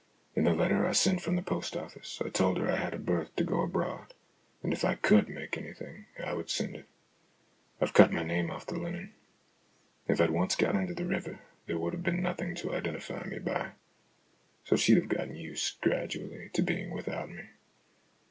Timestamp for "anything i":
5.59-6.33